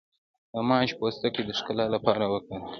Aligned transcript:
د 0.53 0.55
ماش 0.69 0.89
پوستکی 0.99 1.41
د 1.45 1.49
ښکلا 1.57 1.85
لپاره 1.95 2.23
وکاروئ 2.33 2.69